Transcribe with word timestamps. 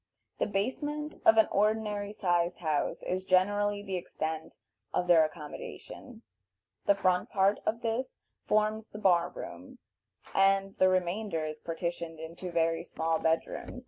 The 0.39 0.47
basement 0.47 1.21
of 1.25 1.37
an 1.37 1.47
ordinary 1.51 2.11
sized 2.11 2.57
house 2.57 3.03
is 3.03 3.23
generally 3.23 3.83
the 3.83 3.97
extent 3.97 4.55
of 4.95 5.05
their 5.05 5.23
accommodation; 5.23 6.23
the 6.87 6.95
front 6.95 7.29
part 7.29 7.59
of 7.67 7.81
this 7.81 8.17
forms 8.47 8.87
the 8.87 8.97
bar 8.97 9.29
room, 9.29 9.77
and 10.33 10.75
the 10.77 10.89
remainder 10.89 11.45
is 11.45 11.59
partitioned 11.59 12.19
into 12.19 12.49
very 12.51 12.83
small 12.83 13.19
bed 13.19 13.45
rooms. 13.45 13.79